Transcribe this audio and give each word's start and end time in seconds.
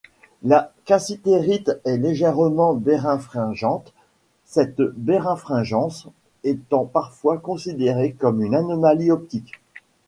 La 0.41 0.73
cassitérite 0.85 1.71
est 1.85 1.97
légèrement 1.97 2.73
biréfringente, 2.73 3.93
cette 4.45 4.81
biréfringence 4.81 6.07
étant 6.43 6.85
parfois 6.85 7.37
considérée 7.37 8.13
comme 8.13 8.41
une 8.41 8.55
anomalie 8.55 9.11
optique. 9.11 9.51